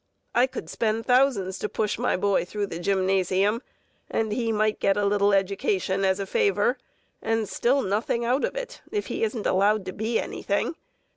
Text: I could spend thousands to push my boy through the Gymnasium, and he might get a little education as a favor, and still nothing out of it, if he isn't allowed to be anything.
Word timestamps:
I 0.33 0.47
could 0.47 0.67
spend 0.67 1.05
thousands 1.05 1.59
to 1.59 1.69
push 1.69 1.99
my 1.99 2.17
boy 2.17 2.43
through 2.43 2.65
the 2.65 2.79
Gymnasium, 2.79 3.61
and 4.09 4.31
he 4.31 4.51
might 4.51 4.79
get 4.79 4.97
a 4.97 5.05
little 5.05 5.31
education 5.31 6.03
as 6.03 6.19
a 6.19 6.25
favor, 6.25 6.79
and 7.21 7.47
still 7.47 7.83
nothing 7.83 8.25
out 8.25 8.43
of 8.43 8.55
it, 8.55 8.81
if 8.91 9.05
he 9.05 9.23
isn't 9.23 9.45
allowed 9.45 9.85
to 9.85 9.91
be 9.93 10.19
anything. 10.19 10.75